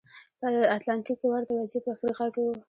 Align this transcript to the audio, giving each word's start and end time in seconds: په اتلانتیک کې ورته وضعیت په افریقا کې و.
په 0.39 0.47
اتلانتیک 0.75 1.17
کې 1.21 1.27
ورته 1.29 1.51
وضعیت 1.53 1.83
په 1.85 1.91
افریقا 1.95 2.25
کې 2.33 2.41
و. 2.45 2.51